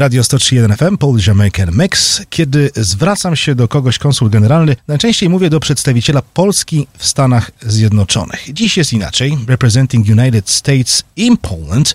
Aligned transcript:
Radio 0.00 0.22
103.1 0.22 0.76
FM, 0.76 0.96
Polish 0.96 1.28
American 1.28 1.68
Mix. 1.72 2.22
Kiedy 2.30 2.70
zwracam 2.74 3.36
się 3.36 3.54
do 3.54 3.68
kogoś 3.68 3.98
konsul 3.98 4.30
generalny, 4.30 4.76
najczęściej 4.88 5.28
mówię 5.28 5.50
do 5.50 5.60
przedstawiciela 5.60 6.22
Polski 6.34 6.86
w 6.98 7.06
Stanach 7.06 7.50
Zjednoczonych. 7.60 8.52
Dziś 8.52 8.76
jest 8.76 8.92
inaczej. 8.92 9.38
Representing 9.48 10.08
United 10.08 10.50
States 10.50 11.04
in 11.16 11.36
Poland, 11.36 11.94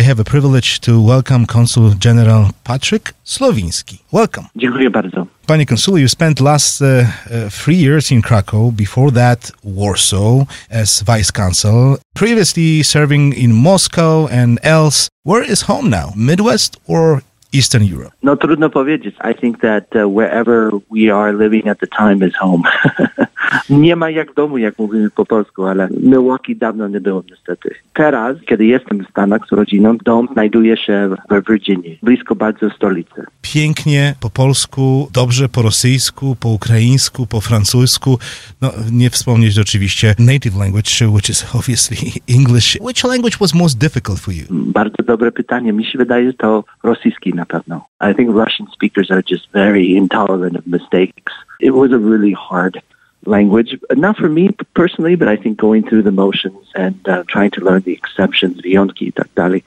I 0.00 0.02
have 0.02 0.20
a 0.20 0.24
privilege 0.24 0.78
to 0.80 1.02
welcome 1.06 1.46
Consul 1.46 1.94
General 2.04 2.46
Patrick 2.64 3.14
Slowiński. 3.24 3.98
Welcome. 4.12 4.48
Dziękuję 4.56 4.90
bardzo. 4.90 5.26
Panie 5.46 5.66
Konsulu, 5.66 5.98
you 5.98 6.08
spent 6.08 6.40
last 6.40 6.82
uh, 6.82 6.86
uh, 6.86 7.52
three 7.64 7.80
years 7.80 8.12
in 8.12 8.22
Krakow, 8.22 8.74
before 8.74 9.12
that 9.12 9.52
Warsaw 9.64 10.44
as 10.70 11.02
vice 11.02 11.32
consul, 11.32 11.96
previously 12.14 12.84
serving 12.84 13.34
in 13.34 13.52
Moscow 13.52 14.28
and 14.32 14.60
else. 14.62 15.08
Where 15.24 15.52
is 15.52 15.62
home 15.62 15.90
now? 15.90 16.12
Midwest 16.16 16.76
or 16.86 17.22
Eastern 17.54 17.92
Europe? 17.92 18.10
No 18.22 18.36
trudno 18.36 18.70
powiedzieć. 18.70 19.14
I 19.30 19.34
think 19.40 19.60
that 19.60 19.84
uh, 19.94 20.14
wherever 20.16 20.70
we 20.90 21.14
are 21.14 21.32
living 21.32 21.66
at 21.66 21.78
the 21.78 21.86
time 21.86 22.28
is 22.28 22.36
home. 22.36 22.62
nie 23.70 23.96
ma 23.96 24.10
jak 24.10 24.34
domu, 24.34 24.58
jak 24.58 24.78
mówimy 24.78 25.10
po 25.10 25.26
polsku, 25.26 25.66
ale 25.66 25.88
Milwaukee 26.00 26.56
dawno 26.56 26.88
nie 26.88 27.00
było 27.00 27.22
niestety. 27.30 27.74
Teraz, 27.94 28.36
kiedy 28.46 28.66
jestem 28.66 29.04
w 29.04 29.10
Stanach 29.10 29.42
z 29.48 29.52
rodziną, 29.52 29.96
dom 30.04 30.28
znajduje 30.32 30.76
się 30.76 31.10
w 31.30 31.48
Virginii, 31.48 31.98
blisko 32.02 32.34
bardzo 32.34 32.70
stolicy. 32.70 33.24
Pięknie 33.42 34.14
po 34.20 34.30
polsku, 34.30 35.08
dobrze 35.12 35.48
po 35.48 35.62
rosyjsku, 35.62 36.36
po 36.40 36.48
ukraińsku, 36.48 37.26
po 37.26 37.40
francusku. 37.40 38.18
No, 38.60 38.70
nie 38.92 39.10
wspomnieć 39.10 39.58
oczywiście 39.58 40.14
native 40.18 40.56
language, 40.56 41.08
which 41.08 41.30
is 41.30 41.54
obviously 41.54 41.96
English. 42.28 42.78
Which 42.80 43.04
language 43.04 43.36
was 43.40 43.54
most 43.54 43.78
difficult 43.78 44.18
for 44.20 44.34
you? 44.34 44.44
Bardzo 44.50 45.02
dobre 45.02 45.32
pytanie. 45.32 45.72
Mi 45.72 45.84
się 45.84 45.98
wydaje, 45.98 46.26
że 46.26 46.34
to 46.34 46.64
rosyjski 46.82 47.34
na 47.40 47.46
pewno. 47.48 47.88
I 48.00 48.12
think 48.12 48.28
Russian 48.34 48.68
speakers 48.70 49.10
are 49.10 49.22
just 49.22 49.48
very 49.52 49.96
intolerant 49.96 50.56
of 50.56 50.66
mistakes. 50.66 51.32
It 51.58 51.72
was 51.72 51.90
a 51.92 51.98
really 51.98 52.32
hard 52.32 52.82
language. 53.26 53.76
Not 53.96 54.16
for 54.16 54.28
me 54.28 54.50
personally, 54.74 55.16
but 55.16 55.28
I 55.28 55.36
think 55.36 55.58
going 55.58 55.82
through 55.88 56.02
the 56.04 56.10
motions 56.12 56.56
and 56.74 56.94
uh, 57.08 57.22
trying 57.28 57.50
to 57.50 57.60
learn 57.64 57.82
the 57.82 57.92
exceptions, 57.92 58.60
wyjątki 58.62 59.08
i 59.08 59.12
tak 59.12 59.28
dalej. 59.36 59.62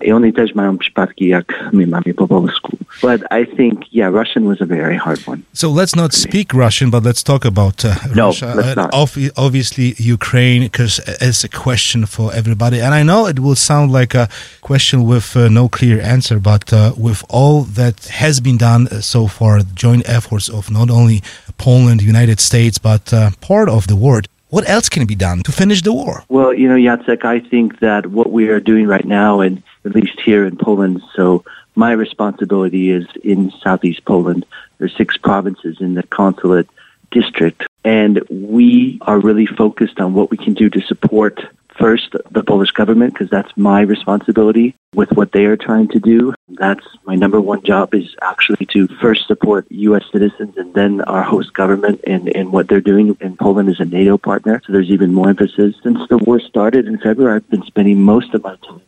I 0.00 0.12
oni 0.12 0.32
też 0.32 0.54
mają 0.54 0.78
przypadki, 0.78 1.28
jak 1.28 1.46
my 1.72 1.86
mamy 1.86 2.14
po 2.14 2.28
polsku. 2.28 2.78
But 3.02 3.20
I 3.32 3.56
think, 3.56 3.92
yeah, 3.92 4.14
Russian 4.14 4.44
was 4.44 4.60
a 4.60 4.66
very 4.66 4.96
hard 4.96 5.20
one. 5.28 5.42
So 5.52 5.70
let's 5.72 5.96
not 5.96 6.14
speak 6.14 6.54
Russian, 6.54 6.90
but 6.90 7.04
let's 7.04 7.22
talk 7.22 7.44
about 7.46 7.84
uh, 7.84 7.94
No, 8.14 8.26
Russia. 8.26 8.54
let's 8.56 8.68
Uh, 8.68 8.82
not. 8.82 8.92
obvi- 8.92 9.30
obviously, 9.36 9.94
Ukraine, 9.98 10.62
because 10.62 11.00
it's 11.20 11.44
a 11.44 11.48
question 11.48 12.06
for 12.06 12.32
everybody. 12.34 12.80
And 12.80 12.94
I 12.94 13.02
know 13.02 13.26
it 13.28 13.38
will 13.38 13.56
sound 13.56 13.92
like 13.92 14.14
a 14.18 14.28
question 14.60 15.04
with 15.06 15.36
uh, 15.36 15.48
no 15.48 15.68
clear 15.68 16.00
answer, 16.14 16.38
but 16.40 16.72
uh, 16.72 16.92
with 16.96 17.24
all 17.28 17.62
that 17.74 17.94
has 18.20 18.40
been 18.40 18.58
done 18.58 18.88
uh, 18.90 19.00
so 19.00 19.26
far, 19.26 19.60
joint 19.74 20.02
efforts 20.08 20.48
of 20.48 20.70
not 20.70 20.90
only 20.90 21.22
Poland, 21.58 22.02
United 22.02 22.40
States, 22.40 22.78
but 22.78 22.97
uh, 23.12 23.30
part 23.40 23.68
of 23.68 23.86
the 23.86 23.96
world, 23.96 24.26
what 24.50 24.68
else 24.68 24.88
can 24.88 25.06
be 25.06 25.14
done 25.14 25.42
to 25.42 25.52
finish 25.52 25.82
the 25.82 25.92
war? 25.92 26.24
Well, 26.28 26.54
you 26.54 26.68
know, 26.68 26.76
Jacek, 26.76 27.24
I 27.24 27.40
think 27.40 27.80
that 27.80 28.06
what 28.06 28.32
we 28.32 28.48
are 28.48 28.60
doing 28.60 28.86
right 28.86 29.04
now, 29.04 29.40
and 29.40 29.62
at 29.84 29.94
least 29.94 30.18
here 30.20 30.44
in 30.46 30.56
Poland, 30.56 31.02
so 31.14 31.44
my 31.74 31.92
responsibility 31.92 32.90
is 32.90 33.06
in 33.22 33.52
southeast 33.62 34.04
Poland. 34.04 34.46
There's 34.78 34.96
six 34.96 35.16
provinces 35.16 35.80
in 35.80 35.94
the 35.94 36.02
consulate 36.02 36.68
district, 37.10 37.64
and 37.84 38.20
we 38.30 38.98
are 39.02 39.18
really 39.18 39.46
focused 39.46 40.00
on 40.00 40.14
what 40.14 40.30
we 40.30 40.36
can 40.36 40.54
do 40.54 40.70
to 40.70 40.80
support 40.80 41.40
first 41.78 42.14
the 42.30 42.42
Polish 42.42 42.72
government 42.72 43.14
because 43.14 43.30
that's 43.30 43.52
my 43.56 43.80
responsibility 43.80 44.74
with 44.94 45.12
what 45.12 45.32
they 45.32 45.44
are 45.44 45.56
trying 45.56 45.88
to 45.88 46.00
do. 46.00 46.34
That's 46.48 46.84
my 47.04 47.14
number 47.14 47.40
one 47.40 47.62
job 47.62 47.94
is 47.94 48.14
actually 48.22 48.66
to 48.66 48.88
first 49.00 49.26
support 49.26 49.66
U.S. 49.70 50.04
citizens 50.12 50.56
and 50.56 50.74
then 50.74 51.00
our 51.02 51.22
host 51.22 51.52
government 51.54 52.00
and, 52.06 52.28
in 52.28 52.50
what 52.50 52.68
they're 52.68 52.80
doing. 52.80 53.16
And 53.20 53.38
Poland 53.38 53.68
is 53.68 53.80
a 53.80 53.84
NATO 53.84 54.18
partner, 54.18 54.60
so 54.66 54.72
there's 54.72 54.90
even 54.90 55.12
more 55.12 55.28
emphasis. 55.28 55.74
Since 55.82 56.00
the 56.08 56.18
war 56.18 56.40
started 56.40 56.86
in 56.86 56.98
February, 56.98 57.36
I've 57.36 57.50
been 57.50 57.64
spending 57.64 58.02
most 58.02 58.34
of 58.34 58.42
my 58.42 58.56
time 58.56 58.82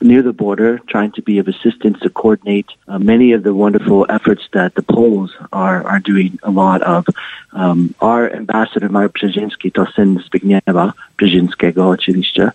Near 0.00 0.22
the 0.22 0.32
border, 0.32 0.78
trying 0.86 1.12
to 1.12 1.22
be 1.22 1.38
of 1.38 1.48
assistance 1.48 2.00
to 2.00 2.10
coordinate 2.10 2.66
uh, 2.88 2.98
many 2.98 3.32
of 3.32 3.42
the 3.42 3.54
wonderful 3.54 4.06
efforts 4.08 4.42
that 4.52 4.74
the 4.74 4.82
Poles 4.82 5.32
are, 5.52 5.86
are 5.86 6.00
doing 6.00 6.38
a 6.42 6.50
lot 6.50 6.82
of. 6.82 7.06
Um, 7.52 7.94
our 8.00 8.30
ambassador, 8.30 8.88
Marek 8.88 9.12
Brzezinski, 9.12 9.72
to 9.74 9.86
syn 9.94 10.18
Zbigniewa 10.18 10.92
Brzezinskiego 11.18 11.88
oczywiście, 11.88 12.52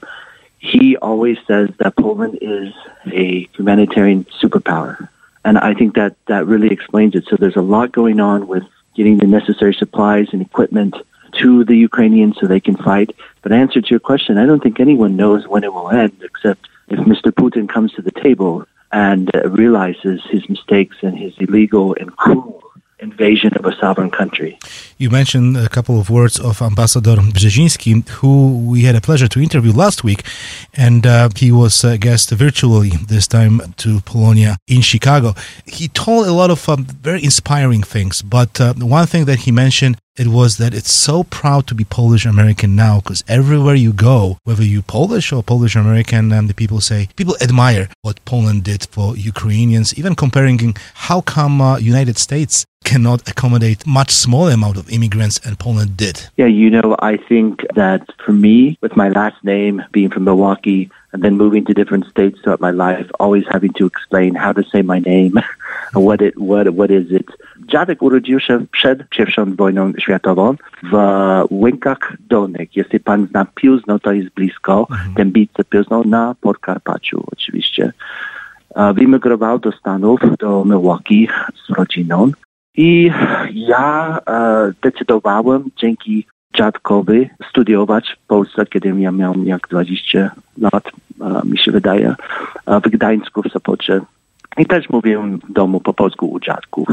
he 0.59 0.97
always 0.97 1.37
says 1.47 1.69
that 1.77 1.95
Poland 1.95 2.37
is 2.41 2.73
a 3.13 3.47
humanitarian 3.55 4.25
superpower. 4.41 5.07
And 5.45 5.57
I 5.57 5.73
think 5.73 5.95
that 5.95 6.15
that 6.27 6.45
really 6.45 6.69
explains 6.69 7.15
it. 7.15 7.25
So 7.29 7.37
there's 7.37 7.55
a 7.55 7.61
lot 7.61 7.91
going 7.91 8.19
on 8.19 8.47
with 8.47 8.63
getting 8.95 9.17
the 9.17 9.27
necessary 9.27 9.73
supplies 9.73 10.27
and 10.33 10.41
equipment 10.41 10.95
to 11.33 11.63
the 11.63 11.75
Ukrainians 11.75 12.37
so 12.39 12.47
they 12.47 12.59
can 12.59 12.77
fight. 12.77 13.15
But 13.41 13.51
answer 13.51 13.81
to 13.81 13.89
your 13.89 13.99
question, 13.99 14.37
I 14.37 14.45
don't 14.45 14.61
think 14.61 14.79
anyone 14.79 15.15
knows 15.15 15.47
when 15.47 15.63
it 15.63 15.73
will 15.73 15.89
end 15.89 16.21
except 16.21 16.67
if 16.89 16.99
Mr. 16.99 17.31
Putin 17.31 17.67
comes 17.69 17.93
to 17.93 18.01
the 18.01 18.11
table 18.11 18.65
and 18.91 19.33
uh, 19.35 19.49
realizes 19.49 20.21
his 20.29 20.47
mistakes 20.49 20.97
and 21.01 21.17
his 21.17 21.33
illegal 21.37 21.95
and 21.99 22.15
cruel 22.15 22.63
invasion 22.99 23.53
of 23.53 23.65
a 23.65 23.75
sovereign 23.77 24.11
country. 24.11 24.57
You 24.97 25.09
mentioned 25.09 25.57
a 25.57 25.69
couple 25.69 25.99
of 25.99 26.09
words 26.09 26.39
of 26.39 26.61
Ambassador 26.61 27.15
Brzezinski, 27.15 28.07
who 28.09 28.57
we 28.57 28.83
had 28.83 28.95
a 28.95 29.01
pleasure 29.01 29.27
to 29.27 29.39
interview 29.39 29.71
last 29.71 30.03
week, 30.03 30.23
and 30.73 31.05
uh, 31.05 31.29
he 31.35 31.51
was 31.51 31.83
a 31.83 31.97
guest 31.97 32.31
virtually 32.31 32.89
this 33.07 33.27
time 33.27 33.73
to 33.77 34.01
Polonia 34.01 34.57
in 34.67 34.81
Chicago. 34.81 35.33
He 35.65 35.87
told 35.87 36.27
a 36.27 36.33
lot 36.33 36.51
of 36.51 36.67
um, 36.67 36.85
very 36.85 37.23
inspiring 37.23 37.83
things, 37.83 38.21
but 38.21 38.59
uh, 38.59 38.73
one 38.73 39.07
thing 39.07 39.25
that 39.25 39.39
he 39.39 39.51
mentioned 39.51 39.97
it 40.19 40.27
was 40.27 40.57
that 40.57 40.73
it's 40.73 40.91
so 40.91 41.23
proud 41.23 41.65
to 41.67 41.73
be 41.73 41.85
Polish 41.85 42.25
American 42.25 42.75
now 42.75 42.99
because 42.99 43.23
everywhere 43.27 43.75
you 43.75 43.93
go, 43.93 44.37
whether 44.43 44.63
you 44.63 44.81
Polish 44.81 45.31
or 45.31 45.41
Polish 45.41 45.75
American, 45.77 46.33
and 46.33 46.49
the 46.49 46.53
people 46.53 46.81
say 46.81 47.07
people 47.15 47.37
admire 47.41 47.87
what 48.01 48.23
Poland 48.25 48.65
did 48.65 48.85
for 48.91 49.15
Ukrainians, 49.15 49.97
even 49.97 50.15
comparing 50.15 50.75
how 50.93 51.21
come 51.21 51.61
uh, 51.61 51.77
United 51.77 52.17
States 52.17 52.65
cannot 52.83 53.27
accommodate 53.29 53.85
much 53.85 54.11
smaller 54.11 54.51
amount 54.51 54.77
of 54.77 54.89
immigrants 54.89 55.39
and 55.45 55.57
Poland 55.57 55.95
did. 55.95 56.27
Yeah, 56.37 56.47
you 56.47 56.69
know, 56.69 56.95
I 56.99 57.17
think 57.17 57.65
that 57.75 58.09
for 58.25 58.33
me, 58.33 58.77
with 58.81 58.95
my 58.95 59.09
last 59.09 59.41
name 59.43 59.83
being 59.91 60.09
from 60.09 60.25
Milwaukee 60.25 60.89
and 61.13 61.23
then 61.23 61.37
moving 61.37 61.65
to 61.65 61.73
different 61.73 62.05
states 62.07 62.39
throughout 62.41 62.61
my 62.61 62.71
life, 62.71 63.09
always 63.19 63.45
having 63.49 63.73
to 63.73 63.85
explain 63.85 64.35
how 64.35 64.53
to 64.53 64.63
say 64.63 64.81
my 64.81 64.99
name, 64.99 65.39
what 65.93 66.21
it, 66.21 66.37
what, 66.37 66.69
what 66.71 66.91
is 66.91 67.11
it. 67.11 67.27
Dziadek 67.71 68.01
urodził 68.01 68.39
się 68.39 68.65
przed 68.71 69.09
pierwszą 69.09 69.55
wojną 69.55 69.93
światową 69.99 70.55
w 70.91 70.95
Łękach 71.51 72.13
Dolnych. 72.19 72.75
Jeśli 72.75 72.99
pan 72.99 73.27
zna 73.27 73.45
Piłzno, 73.55 73.99
to 73.99 74.11
jest 74.11 74.29
blisko. 74.29 74.87
Dębice 75.15 75.63
Piłzno 75.63 76.03
na 76.03 76.35
Podkarpaciu 76.41 77.23
oczywiście. 77.31 77.93
Wyemigrował 78.93 79.59
do 79.59 79.71
Stanów, 79.71 80.19
do 80.39 80.65
Milwaukee 80.65 81.27
z 81.65 81.69
rodziną. 81.69 82.31
I 82.75 83.11
ja 83.51 84.19
e, 84.27 84.71
decydowałem 84.81 85.63
dzięki 85.77 86.25
dziadkowi 86.57 87.29
studiować 87.49 88.17
w 88.23 88.27
Polsce, 88.27 88.65
kiedy 88.65 88.89
ja 88.89 89.11
miałem 89.11 89.45
jak 89.45 89.67
20 89.67 90.31
lat, 90.57 90.83
e, 91.21 91.41
mi 91.47 91.57
się 91.57 91.71
wydaje, 91.71 92.15
e, 92.65 92.79
w 92.79 92.83
Gdańsku, 92.83 93.41
w 93.41 93.51
Sopocie. 93.51 94.01
I 94.57 94.65
też 94.65 94.89
mówiłem 94.89 95.37
w 95.37 95.53
domu 95.53 95.79
po 95.79 95.93
polsku 95.93 96.31
u 96.31 96.39
dziadków. 96.39 96.87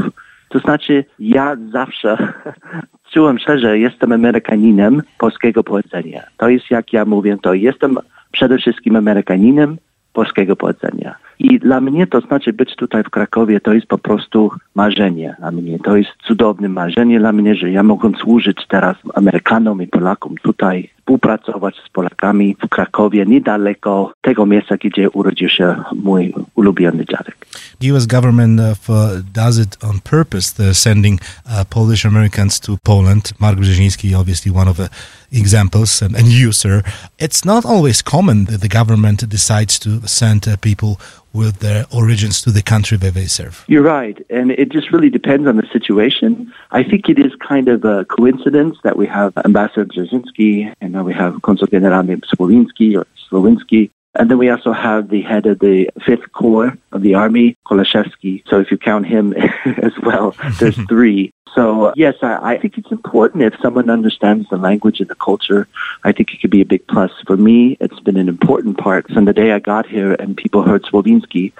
To 0.49 0.59
znaczy, 0.59 1.05
ja 1.19 1.57
zawsze 1.71 2.17
czułem 3.13 3.39
że 3.59 3.79
jestem 3.79 4.11
Amerykaninem 4.11 5.01
polskiego 5.17 5.63
pochodzenia. 5.63 6.23
To 6.37 6.49
jest 6.49 6.71
jak 6.71 6.93
ja 6.93 7.05
mówię, 7.05 7.37
to 7.41 7.53
jestem 7.53 7.97
przede 8.31 8.57
wszystkim 8.57 8.95
Amerykaninem 8.95 9.77
polskiego 10.13 10.55
pochodzenia. 10.55 11.15
I 11.39 11.59
dla 11.59 11.81
mnie 11.81 12.07
to 12.07 12.21
znaczy 12.21 12.53
być 12.53 12.75
tutaj 12.75 13.03
w 13.03 13.09
Krakowie, 13.09 13.59
to 13.59 13.73
jest 13.73 13.87
po 13.87 13.97
prostu 13.97 14.51
marzenie 14.75 15.35
dla 15.39 15.51
mnie. 15.51 15.79
To 15.79 15.97
jest 15.97 16.09
cudowne 16.27 16.69
marzenie 16.69 17.19
dla 17.19 17.31
mnie, 17.31 17.55
że 17.55 17.71
ja 17.71 17.83
mogę 17.83 18.11
służyć 18.21 18.57
teraz 18.67 18.97
Amerykanom 19.13 19.81
i 19.81 19.87
Polakom 19.87 20.35
tutaj, 20.41 20.89
współpracować 21.07 21.75
z 21.85 21.89
Polakami 21.89 22.55
w 22.65 22.69
Krakowie, 22.69 23.25
niedaleko 23.25 24.13
tego 24.21 24.45
miejsca, 24.45 24.75
gdzie 24.77 25.09
urodził 25.09 25.49
się 25.49 25.75
mój 25.95 26.33
ulubiony 26.55 27.05
dziadek. 27.05 27.47
The 27.79 27.93
U.S. 27.93 28.05
government 28.05 28.59
uh, 28.59 28.95
does 29.33 29.59
it 29.59 29.77
on 29.83 29.99
purpose. 29.99 30.53
They're 30.53 30.73
sending 30.73 31.21
uh, 31.21 31.63
Polish 31.69 32.05
Americans 32.05 32.59
to 32.59 32.77
Poland. 32.83 33.33
Mark 33.39 33.59
Brzezinski, 33.59 34.15
obviously 34.15 34.51
one 34.51 34.69
of 34.69 34.77
the 34.77 34.89
examples, 35.31 36.03
and, 36.03 36.15
and 36.15 36.27
you, 36.27 36.51
sir. 36.53 36.83
It's 37.19 37.45
not 37.45 37.65
always 37.65 38.03
common 38.03 38.45
that 38.45 38.61
the 38.61 38.77
government 38.79 39.29
decides 39.29 39.79
to 39.79 39.89
send 40.07 40.47
uh, 40.47 40.57
people 40.57 40.97
with 41.37 41.59
their 41.59 41.85
origins 41.93 42.41
to 42.41 42.51
the 42.51 42.61
country 42.61 42.97
where 42.97 43.11
they 43.11 43.27
serve. 43.27 43.63
You're 43.67 43.83
right. 43.83 44.17
And 44.29 44.51
it 44.51 44.69
just 44.69 44.91
really 44.91 45.09
depends 45.09 45.47
on 45.47 45.57
the 45.57 45.67
situation. 45.71 46.53
I 46.71 46.83
think 46.83 47.09
it 47.09 47.19
is 47.19 47.31
kind 47.35 47.67
of 47.67 47.85
a 47.85 48.05
coincidence 48.05 48.77
that 48.83 48.97
we 48.97 49.07
have 49.07 49.33
Ambassador 49.45 49.85
Brzezinski 49.85 50.73
and 50.81 50.93
now 50.93 51.03
we 51.03 51.13
have 51.13 51.41
Consul 51.43 51.67
Generalny 51.67 52.15
Słowiński 52.31 52.97
or 52.97 53.05
Slowinski 53.29 53.89
And 54.17 54.31
then 54.31 54.39
we 54.39 54.49
also 54.49 54.73
have 54.73 55.09
the 55.09 55.21
head 55.21 55.45
of 55.45 55.59
the 55.59 55.89
Fifth 56.03 56.31
Corps 56.31 56.75
of 56.91 57.03
the 57.03 57.13
Army, 57.13 57.55
Kolashevsky. 57.67 58.43
So 58.49 58.59
if 58.59 58.71
you 58.71 58.77
count 58.77 59.05
him 59.05 59.33
as 59.87 59.93
well, 60.01 60.35
there's 60.59 60.75
three. 60.89 61.31
So 61.57 61.91
yes, 61.95 62.13
I, 62.21 62.53
I 62.53 62.57
think 62.59 62.77
it's 62.77 62.91
important 62.91 63.41
if 63.41 63.59
someone 63.63 63.89
understands 63.89 64.47
the 64.49 64.57
language 64.57 64.99
and 64.99 65.09
the 65.09 65.15
culture. 65.15 65.67
I 66.03 66.11
think 66.11 66.31
it 66.31 66.39
could 66.39 66.51
be 66.51 66.61
a 66.61 66.65
big 66.65 66.85
plus. 66.85 67.09
For 67.25 67.35
me, 67.35 67.77
it's 67.79 67.99
been 67.99 68.17
an 68.17 68.29
important 68.29 68.77
part 68.77 69.11
from 69.11 69.25
the 69.25 69.33
day 69.33 69.51
I 69.51 69.57
got 69.57 69.87
here 69.87 70.13
and 70.13 70.37
people 70.37 70.61
heard 70.61 70.83
Słowiński. 70.83 71.53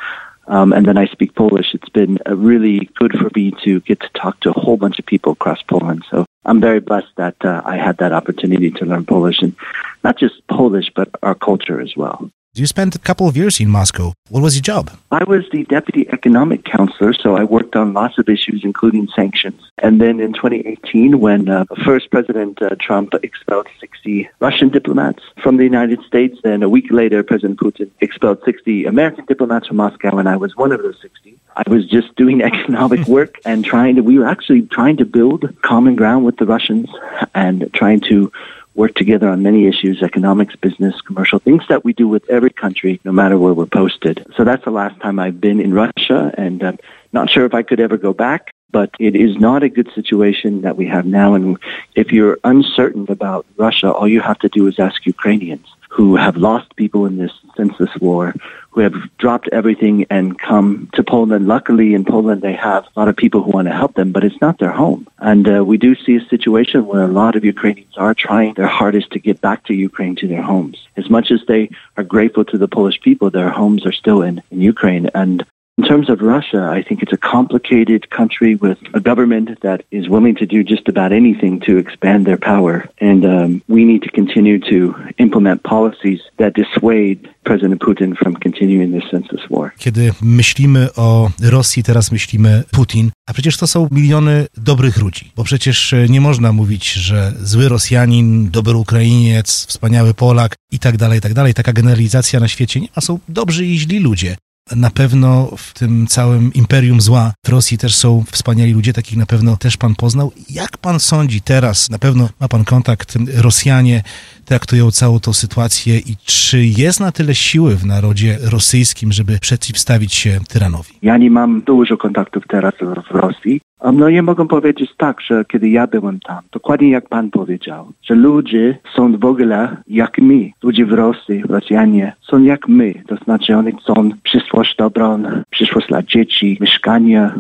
Um, 0.48 0.72
and 0.72 0.86
then 0.86 0.98
I 0.98 1.08
speak 1.08 1.34
Polish. 1.34 1.74
It's 1.74 1.90
been 1.90 2.20
uh, 2.30 2.36
really 2.36 2.90
good 3.00 3.18
for 3.18 3.32
me 3.36 3.52
to 3.64 3.82
get 3.82 4.00
to 4.02 4.10
talk 4.10 4.40
to 4.42 4.52
a 4.52 4.60
whole 4.60 4.78
bunch 4.78 5.00
of 5.00 5.06
people 5.06 5.34
across 5.34 5.64
Poland. 5.64 6.06
So 6.12 6.26
I'm 6.46 6.62
very 6.62 6.80
blessed 6.80 7.14
that 7.18 7.36
uh, 7.44 7.64
I 7.66 7.78
had 7.78 7.98
that 7.98 8.14
opportunity 8.14 8.70
to 8.72 8.86
learn 8.86 9.04
Polish 9.04 9.42
and 9.42 9.56
not 10.04 10.18
just 10.18 10.46
Polish, 10.48 10.92
but 10.96 11.10
our 11.24 11.36
culture 11.36 11.82
as 11.82 11.98
well. 11.98 12.32
You 12.58 12.66
spent 12.66 12.96
a 12.96 13.00
couple 13.00 13.28
of 13.28 13.38
years 13.38 13.60
in 13.60 13.70
Moscow. 13.70 14.14
What 14.30 14.42
was 14.42 14.56
your 14.56 14.64
job? 14.64 14.90
I 15.12 15.24
was 15.26 15.44
the 15.52 15.64
deputy 15.66 16.10
economic 16.10 16.64
counselor, 16.64 17.14
so 17.14 17.36
I 17.36 17.44
worked 17.44 17.76
on 17.76 17.94
lots 17.94 18.18
of 18.18 18.28
issues, 18.28 18.62
including 18.64 19.08
sanctions. 19.16 19.62
And 19.78 20.02
then 20.02 20.20
in 20.20 20.34
2018, 20.34 21.20
when 21.20 21.50
uh, 21.50 21.66
first 21.86 22.10
President 22.10 22.60
uh, 22.60 22.70
Trump 22.80 23.14
expelled 23.22 23.68
60 23.80 24.28
Russian 24.40 24.70
diplomats 24.70 25.22
from 25.44 25.58
the 25.58 25.66
United 25.66 26.02
States, 26.08 26.40
then 26.44 26.64
a 26.64 26.70
week 26.70 26.88
later, 26.90 27.22
President 27.22 27.60
Putin 27.60 27.92
expelled 28.02 28.40
60 28.44 28.86
American 28.86 29.26
diplomats 29.26 29.68
from 29.68 29.78
Moscow, 29.78 30.18
and 30.18 30.28
I 30.28 30.36
was 30.36 30.56
one 30.56 30.72
of 30.72 30.82
those 30.82 31.00
60. 31.00 31.38
I 31.58 31.64
was 31.70 31.88
just 31.88 32.16
doing 32.16 32.42
economic 32.52 33.08
work 33.18 33.36
and 33.46 33.64
trying 33.64 33.98
to, 33.98 34.02
we 34.02 34.18
were 34.18 34.28
actually 34.28 34.64
trying 34.64 34.98
to 34.98 35.06
build 35.06 35.46
common 35.62 35.96
ground 35.96 36.26
with 36.26 36.38
the 36.38 36.48
Russians 36.48 36.90
and 37.36 37.70
trying 37.74 38.00
to 38.10 38.32
work 38.78 38.94
together 38.94 39.28
on 39.28 39.44
many 39.44 39.68
issues 39.68 40.02
economics, 40.02 40.56
business, 40.56 41.02
commercial 41.02 41.40
things 41.40 41.64
that 41.68 41.84
we 41.84 41.92
do 41.92 42.08
with 42.08 42.30
every 42.30 42.52
country, 42.52 43.02
no 43.04 43.12
matter 43.12 43.38
where 43.38 43.54
we're 43.54 43.66
posted. 43.66 44.26
So 44.38 44.46
that's 44.46 44.64
the 44.64 44.72
last 44.72 45.02
time 45.02 45.20
I've 45.20 45.42
been 45.42 45.60
in 45.60 45.74
Russia, 45.74 46.34
and 46.38 46.64
I'm 46.64 46.78
not 47.12 47.30
sure 47.30 47.46
if 47.46 47.54
I 47.54 47.64
could 47.64 47.82
ever 47.82 47.98
go 47.98 48.14
back. 48.14 48.54
But 48.70 48.92
it 49.00 49.16
is 49.16 49.38
not 49.38 49.64
a 49.64 49.70
good 49.70 49.90
situation 49.96 50.62
that 50.62 50.76
we 50.76 50.86
have 50.88 51.06
now. 51.06 51.36
And 51.36 51.58
if 51.96 52.12
you're 52.12 52.38
uncertain 52.44 53.06
about 53.08 53.46
Russia, 53.56 53.94
all 53.94 54.10
you 54.10 54.20
have 54.20 54.40
to 54.40 54.50
do 54.50 54.68
is 54.68 54.78
ask 54.78 55.06
Ukrainians 55.06 55.66
who 55.90 56.16
have 56.16 56.38
lost 56.38 56.76
people 56.76 57.06
in 57.06 57.18
this 57.18 57.32
senseless 57.56 57.90
war, 58.00 58.34
who 58.72 58.82
have 58.82 58.94
dropped 59.18 59.50
everything 59.52 60.06
and 60.10 60.38
come 60.38 60.90
to 60.94 61.04
Poland. 61.04 61.48
Luckily, 61.48 61.94
in 61.94 62.06
Poland, 62.06 62.42
they 62.42 62.54
have 62.54 62.86
a 62.86 63.00
lot 63.00 63.08
of 63.08 63.16
people 63.16 63.42
who 63.42 63.52
want 63.52 63.68
to 63.68 63.74
help 63.74 63.96
them, 63.96 64.12
but 64.12 64.24
it's 64.24 64.40
not 64.42 64.60
their 64.60 64.72
home. 64.72 65.08
And 65.18 65.48
uh, 65.50 65.66
we 65.66 65.78
do 65.78 65.96
see 65.96 66.16
a 66.16 66.26
situation 66.26 66.86
where 66.86 67.04
a 67.04 67.08
lot 67.08 67.36
of 67.36 67.44
Ukrainians 67.44 67.98
are 67.98 68.14
trying 68.14 68.54
their 68.54 68.68
hardest 68.68 69.12
to 69.12 69.20
get 69.20 69.42
back 69.42 69.66
to 69.66 69.74
Ukraine, 69.74 70.16
to 70.18 70.28
their 70.28 70.44
homes. 70.44 70.78
As 70.96 71.10
much 71.10 71.32
as 71.32 71.42
they 71.48 71.72
are 71.98 72.04
grateful 72.04 72.46
to 72.46 72.58
the 72.58 72.68
Polish 72.68 73.02
people, 73.02 73.30
their 73.30 73.50
homes 73.50 73.86
are 73.86 73.92
still 73.92 74.22
in, 74.22 74.44
in 74.52 74.62
Ukraine. 74.62 75.10
And 75.16 75.44
in 75.78 75.84
terms 75.84 76.10
of 76.10 76.22
Russia, 76.22 76.62
I 76.78 76.82
think 76.82 77.04
it's 77.04 77.14
a 77.14 77.18
complicated 77.18 78.10
country 78.10 78.56
with 78.56 78.80
a 78.94 79.00
government 79.00 79.62
that 79.62 79.80
is 79.92 80.10
willing 80.10 80.36
to 80.36 80.46
do 80.46 80.64
just 80.64 80.90
about 80.90 81.12
anything 81.12 81.60
to 81.68 81.78
expand 81.78 82.26
their 82.26 82.40
power. 82.40 82.76
And 83.00 83.26
um, 83.26 83.62
we 83.70 83.86
need 83.86 84.02
to 84.02 84.12
continue 84.12 84.60
to 84.72 84.96
implement 85.18 85.64
policies 85.64 86.20
that 86.38 86.54
dissuade 86.56 87.20
President 87.44 87.82
Putin 87.82 88.16
from 88.18 88.36
continuing 88.36 88.92
this 88.92 89.04
war. 89.50 89.72
Kiedy 89.78 90.12
myślimy 90.22 90.90
o 90.96 91.32
Rosji, 91.42 91.84
teraz 91.84 92.12
myślimy 92.12 92.64
Putin, 92.72 93.12
a 93.28 93.34
przecież 93.34 93.58
to 93.58 93.68
są 93.68 93.88
miliony 93.92 94.46
dobrych 94.58 94.98
ludzi. 94.98 95.32
Bo 95.36 95.44
przecież 95.44 95.96
nie 96.10 96.22
można 96.22 96.54
mówić, 96.54 96.94
że 96.94 97.34
zły 97.40 97.70
Rosjanin, 97.70 98.50
dobry 98.52 98.76
Ukrainiec, 98.76 99.66
wspaniały 99.66 100.14
Polak 100.14 100.56
i 100.72 100.80
tak 100.80 100.98
dalej, 100.98 101.18
i 101.18 101.22
tak 101.22 101.34
dalej. 101.34 101.54
Taka 101.54 101.74
generalizacja 101.74 102.40
na 102.40 102.48
świecie 102.48 102.80
nie 102.80 102.88
ma. 102.96 103.02
Są 103.02 103.20
dobrzy 103.30 103.66
i 103.66 103.80
źli 103.80 104.00
ludzie. 104.00 104.36
Na 104.76 104.90
pewno 104.90 105.52
w 105.58 105.74
tym 105.74 106.08
całym 106.08 106.54
imperium 106.54 107.02
zła 107.02 107.34
w 107.46 107.50
Rosji 107.50 107.78
też 107.78 107.96
są 107.96 108.24
wspaniali 108.32 108.74
ludzie, 108.74 108.94
takich 108.94 109.18
na 109.18 109.26
pewno 109.26 109.58
też 109.58 109.78
pan 109.78 109.96
poznał. 109.96 110.32
Jak 110.50 110.78
pan 110.78 111.00
sądzi 111.00 111.42
teraz, 111.42 111.90
na 111.90 112.00
pewno 112.00 112.30
ma 112.42 112.48
pan 112.48 112.66
kontakt, 112.66 113.18
Rosjanie 113.42 114.04
traktują 114.46 114.92
całą 114.92 115.20
tą 115.20 115.34
sytuację 115.34 115.98
i 116.00 116.16
czy 116.26 116.66
jest 116.66 117.00
na 117.00 117.12
tyle 117.12 117.36
siły 117.36 117.76
w 117.76 117.86
narodzie 117.86 118.38
rosyjskim, 118.52 119.12
żeby 119.12 119.40
przeciwstawić 119.40 120.14
się 120.14 120.40
tyranowi? 120.50 120.94
Ja 121.02 121.18
nie 121.18 121.32
mam 121.32 121.62
dużo 121.62 121.98
kontaktów 121.98 122.44
teraz 122.48 122.74
w 123.12 123.16
Rosji. 123.16 123.62
No 123.94 124.10
nie 124.10 124.24
mogę 124.24 124.48
powiedzieć 124.48 124.92
tak, 124.98 125.22
że 125.22 125.46
kiedy 125.46 125.70
ja 125.70 125.88
byłem 125.88 126.20
tam, 126.20 126.44
dokładnie 126.52 126.90
jak 126.90 127.10
pan 127.10 127.30
powiedział, 127.30 127.92
że 128.04 128.16
ludzie 128.16 128.78
są 128.96 129.18
w 129.18 129.26
ogóle 129.26 129.78
jak 129.88 130.18
my, 130.18 130.50
ludzie 130.64 130.86
w 130.86 130.92
Rosji, 130.92 131.44
Rosjanie, 131.50 132.14
są 132.22 132.44
jak 132.44 132.68
my, 132.68 132.94
to 133.08 133.16
znaczy 133.16 133.56
oni 133.56 133.72
chcą 133.72 134.12
przyszłość 134.58 134.78
dobrą, 134.78 135.24
przyszłość 135.50 135.88
dla 135.88 136.04
dzieci, 136.04 136.58
mieszkanie, 136.62 137.32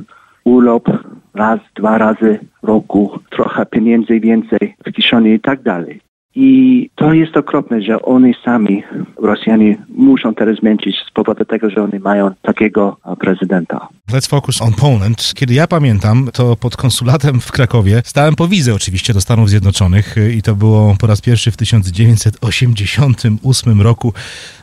urlop 0.43 0.89
raz, 1.33 1.59
dwa 1.75 1.97
razy 1.97 2.39
w 2.63 2.67
roku, 2.67 3.19
trochę 3.29 3.65
pieniędzy 3.65 4.19
więcej 4.19 4.75
w 4.85 4.91
kieszeni 4.91 5.33
i 5.33 5.39
tak 5.39 5.61
dalej. 5.61 6.06
I 6.39 6.89
to 6.95 7.13
jest 7.13 7.37
okropne, 7.37 7.81
że 7.81 8.01
oni 8.01 8.33
sami, 8.45 8.83
Rosjanie, 9.21 9.77
muszą 9.89 10.35
teraz 10.35 10.57
zmęczyć 10.57 10.95
z 11.09 11.11
powodu 11.11 11.45
tego, 11.45 11.69
że 11.69 11.83
oni 11.83 11.99
mają 11.99 12.31
takiego 12.41 12.97
prezydenta. 13.19 13.87
Let's 14.11 14.29
focus 14.29 14.61
on 14.61 14.73
Poland. 14.73 15.33
Kiedy 15.35 15.53
ja 15.53 15.67
pamiętam, 15.67 16.29
to 16.33 16.55
pod 16.55 16.77
konsulatem 16.77 17.41
w 17.41 17.51
Krakowie 17.51 18.01
stałem 18.05 18.35
po 18.35 18.47
wizę 18.47 18.73
oczywiście 18.73 19.13
do 19.13 19.21
Stanów 19.21 19.49
Zjednoczonych 19.49 20.15
i 20.37 20.41
to 20.41 20.55
było 20.55 20.95
po 20.99 21.07
raz 21.07 21.21
pierwszy 21.21 21.51
w 21.51 21.57
1988 21.57 23.81
roku. 23.81 24.13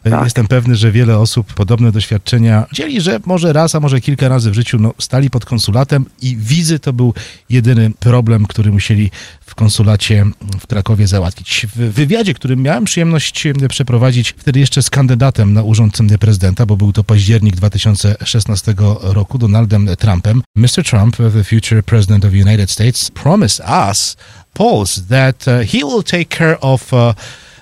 Tak. 0.02 0.24
Jestem 0.24 0.46
pewny, 0.46 0.74
że 0.74 0.92
wiele 0.92 1.18
osób 1.18 1.54
podobne 1.54 1.92
doświadczenia 1.92 2.66
dzieli, 2.72 3.00
że 3.00 3.20
może 3.26 3.52
raz, 3.52 3.74
a 3.74 3.80
może 3.80 4.00
kilka 4.00 4.28
razy 4.28 4.50
w 4.50 4.54
życiu 4.54 4.78
no, 4.80 4.94
stali 4.98 5.30
pod 5.30 5.44
konsulatem 5.44 6.04
i 6.22 6.36
wizy 6.36 6.78
to 6.78 6.92
był 6.92 7.14
jedyny 7.50 7.90
problem, 8.00 8.46
który 8.46 8.72
musieli 8.72 9.10
w 9.40 9.54
konsulacie 9.54 10.24
w 10.60 10.66
Krakowie 10.66 11.06
załatwić. 11.06 11.63
W 11.66 11.76
wywiadzie, 11.76 12.34
który 12.34 12.56
miałem 12.56 12.84
przyjemność 12.84 13.46
przeprowadzić 13.68 14.34
wtedy 14.38 14.60
jeszcze 14.60 14.82
z 14.82 14.90
kandydatem 14.90 15.52
na 15.52 15.62
urząd 15.62 15.98
prezydenta, 16.18 16.66
bo 16.66 16.76
był 16.76 16.92
to 16.92 17.04
październik 17.04 17.56
2016 17.56 18.74
roku, 19.00 19.38
Donaldem 19.38 19.88
Trumpem, 19.98 20.42
Mr. 20.56 20.84
Trump, 20.84 21.16
the 21.16 21.44
future 21.44 21.82
president 21.82 22.24
of 22.24 22.30
the 22.30 22.38
United 22.38 22.70
States, 22.70 23.10
promised 23.10 23.60
us, 23.90 24.16
Poles, 24.54 25.06
that 25.08 25.44
uh, 25.48 25.70
he 25.70 25.78
will 25.78 26.02
take 26.02 26.24
care 26.24 26.60
of 26.60 26.92
uh, 26.92 27.14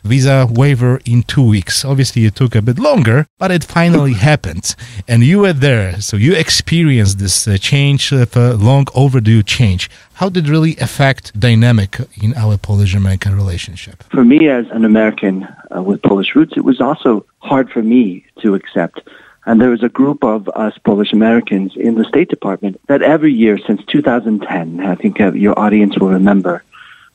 visa 0.04 0.46
waiver 0.50 1.00
in 1.04 1.22
two 1.22 1.46
weeks. 1.46 1.84
Obviously, 1.84 2.25
it 2.25 2.34
took 2.34 2.54
a 2.54 2.62
bit 2.62 2.78
longer, 2.78 3.26
but 3.38 3.50
it 3.50 3.64
finally 3.64 4.14
happened. 4.31 4.75
And 5.08 5.22
you 5.22 5.40
were 5.40 5.52
there, 5.52 6.00
so 6.00 6.16
you 6.16 6.34
experienced 6.34 7.19
this 7.19 7.46
uh, 7.46 7.56
change, 7.58 8.12
uh, 8.12 8.26
long 8.34 8.86
overdue 8.94 9.43
change. 9.43 9.91
How 10.15 10.29
did 10.29 10.46
it 10.46 10.50
really 10.50 10.77
affect 10.77 11.38
dynamic 11.38 11.98
in 12.20 12.34
our 12.34 12.56
Polish-American 12.56 13.34
relationship? 13.34 14.05
For 14.10 14.24
me, 14.24 14.48
as 14.48 14.67
an 14.70 14.84
American 14.84 15.48
uh, 15.74 15.82
with 15.82 16.03
Polish 16.03 16.34
roots, 16.34 16.55
it 16.56 16.65
was 16.65 16.81
also 16.81 17.24
hard 17.38 17.70
for 17.70 17.82
me 17.82 18.24
to 18.41 18.55
accept. 18.55 19.00
And 19.44 19.60
there 19.60 19.70
was 19.70 19.82
a 19.82 19.88
group 19.88 20.22
of 20.22 20.48
us 20.50 20.79
Polish 20.79 21.12
Americans 21.12 21.72
in 21.77 21.96
the 21.96 22.05
State 22.05 22.29
Department 22.29 22.81
that 22.86 23.03
every 23.03 23.32
year 23.32 23.58
since 23.58 23.84
2010, 23.86 24.81
I 24.81 24.94
think 24.94 25.20
uh, 25.20 25.32
your 25.32 25.58
audience 25.58 25.98
will 25.98 26.10
remember, 26.10 26.62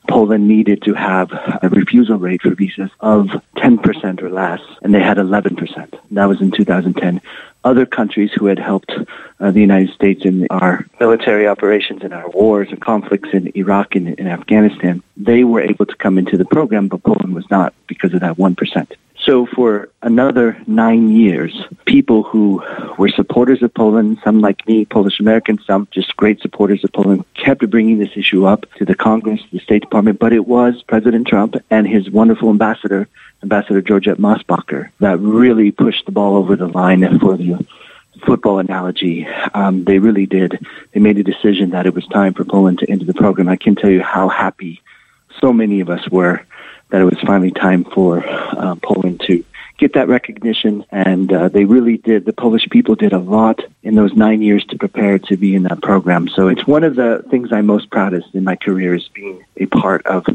Poland 0.08 0.48
needed 0.48 0.82
to 0.84 0.94
have 0.94 1.32
a 1.32 1.70
refusal 1.70 2.18
rate 2.18 2.42
for 2.42 2.56
visas 2.56 2.92
of 3.00 3.28
10% 3.58 4.22
or 4.22 4.30
less, 4.30 4.62
and 4.82 4.94
they 4.94 5.02
had 5.02 5.18
11%. 5.18 6.00
That 6.12 6.26
was 6.26 6.42
in 6.42 6.52
2010. 6.52 7.22
Other 7.64 7.86
countries 7.86 8.32
who 8.34 8.46
had 8.46 8.60
helped 8.60 8.92
uh, 9.40 9.52
the 9.52 9.60
United 9.60 9.94
States 9.94 10.24
in 10.24 10.48
our 10.50 10.86
military 11.00 11.48
operations 11.48 12.02
and 12.04 12.14
our 12.14 12.30
wars 12.30 12.70
and 12.70 12.80
conflicts 12.80 13.30
in 13.34 13.52
Iraq 13.56 13.96
and 13.96 14.08
in 14.08 14.28
Afghanistan, 14.28 15.04
they 15.18 15.44
were 15.44 15.62
able 15.62 15.86
to 15.86 15.96
come 15.96 16.18
into 16.18 16.38
the 16.38 16.46
program, 16.46 16.88
but 16.88 17.04
Poland 17.04 17.36
was 17.36 17.50
not 17.52 17.74
because 17.88 18.14
of 18.14 18.22
that 18.22 18.38
1%. 18.38 18.92
So 19.28 19.46
for 19.46 19.90
another 20.02 20.58
nine 20.68 21.10
years, 21.10 21.54
people 21.84 22.24
who 22.24 22.64
were 22.98 23.10
supporters 23.10 23.62
of 23.62 23.74
Poland, 23.74 24.20
some 24.24 24.40
like 24.40 24.66
me, 24.70 24.86
Polish 24.86 25.20
Americans, 25.20 25.66
some 25.68 25.86
just 25.92 26.16
great 26.16 26.40
supporters 26.40 26.82
of 26.86 26.94
Poland, 26.94 27.26
kept 27.34 27.70
bringing 27.70 28.00
this 28.00 28.16
issue 28.16 28.46
up 28.46 28.66
to 28.76 28.86
the 28.86 28.96
Congress, 28.96 29.42
the 29.52 29.60
State 29.60 29.82
Department, 29.82 30.18
but 30.18 30.32
it 30.32 30.48
was 30.48 30.82
President 30.84 31.28
Trump 31.28 31.56
and 31.70 31.86
his 31.86 32.10
wonderful 32.10 32.50
ambassador, 32.50 33.10
Ambassador 33.44 33.82
Georgette 33.82 34.18
Mosbacher, 34.18 34.92
that 35.02 35.20
really 35.20 35.72
pushed 35.72 36.06
the 36.06 36.14
ball 36.14 36.38
over 36.38 36.56
the 36.56 36.68
line 36.68 37.20
for 37.20 37.36
the 37.36 37.68
football 38.26 38.60
analogy. 38.60 39.28
Um, 39.54 39.84
they 39.84 40.00
really 40.00 40.26
did. 40.26 40.66
They 40.94 41.02
made 41.02 41.18
a 41.18 41.24
decision 41.24 41.72
that 41.72 41.86
it 41.86 41.94
was 41.94 42.08
time 42.08 42.34
for 42.34 42.46
Poland 42.46 42.80
to 42.80 42.90
enter 42.90 43.04
the 43.04 43.14
program. 43.14 43.50
I 43.50 43.58
can 43.58 43.76
tell 43.76 43.90
you 43.90 44.02
how 44.02 44.30
happy 44.30 44.82
so 45.42 45.52
many 45.52 45.82
of 45.82 45.90
us 45.90 46.08
were 46.10 46.46
that 46.90 47.02
it 47.02 47.06
was 47.06 47.20
finally 47.26 47.52
time 47.52 47.84
for 47.84 48.26
uh, 48.28 48.76
Poland 48.82 49.22
to 49.28 49.44
get 49.78 49.94
that 49.94 50.08
recognition. 50.08 50.86
And 50.92 51.32
uh, 51.32 51.50
they 51.50 51.66
really 51.66 51.98
did. 51.98 52.26
The 52.26 52.34
Polish 52.34 52.68
people 52.70 52.96
did 52.96 53.14
a 53.14 53.20
lot 53.20 53.60
in 53.84 53.96
those 53.96 54.14
nine 54.14 54.42
years 54.42 54.66
to 54.66 54.78
prepare 54.78 55.20
to 55.20 55.38
be 55.38 55.56
in 55.56 55.64
that 55.64 55.82
program. 55.82 56.28
So 56.28 56.48
it's 56.48 56.66
one 56.66 56.84
of 56.84 56.96
the 56.96 57.24
things 57.30 57.52
I'm 57.52 57.66
most 57.66 57.90
proudest 57.90 58.34
in 58.34 58.44
my 58.44 58.56
career 58.56 58.96
is 58.96 59.08
being 59.10 59.44
a 59.58 59.66
part 59.68 60.06
of 60.06 60.26